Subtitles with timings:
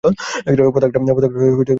[0.03, 1.69] পতাকাটা তার কথা মনে করিয়ে দেয়।